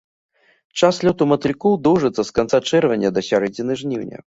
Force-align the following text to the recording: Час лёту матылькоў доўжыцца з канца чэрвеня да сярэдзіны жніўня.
Час 0.81 1.01
лёту 1.09 1.27
матылькоў 1.33 1.79
доўжыцца 1.91 2.21
з 2.33 2.41
канца 2.41 2.65
чэрвеня 2.69 3.09
да 3.17 3.21
сярэдзіны 3.33 3.73
жніўня. 3.85 4.29